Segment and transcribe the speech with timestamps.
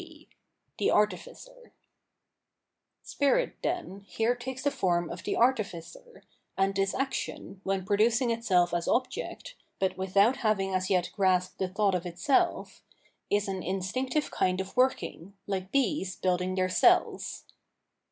[0.01, 0.27] c
[0.79, 1.73] The Artificer*
[3.03, 6.23] Spirit, then, here takes the form of the artificer,
[6.57, 11.67] and its action, when producing itself as object, but without having as yet grasped the
[11.69, 12.81] thought of itself,
[13.29, 17.43] is an instinctive kind of working, hke bees building their cells.